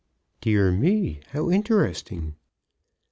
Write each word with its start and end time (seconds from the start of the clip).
"Dear 0.41 0.71
me; 0.71 1.19
how 1.29 1.51
interesting!" 1.51 2.33